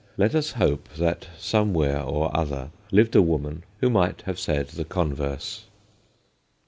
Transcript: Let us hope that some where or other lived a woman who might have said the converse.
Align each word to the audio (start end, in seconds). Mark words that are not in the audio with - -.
Let 0.17 0.33
us 0.33 0.53
hope 0.53 0.89
that 0.97 1.27
some 1.37 1.75
where 1.75 2.01
or 2.01 2.35
other 2.35 2.71
lived 2.91 3.15
a 3.15 3.21
woman 3.21 3.63
who 3.81 3.91
might 3.91 4.23
have 4.23 4.39
said 4.39 4.69
the 4.69 4.83
converse. 4.83 5.65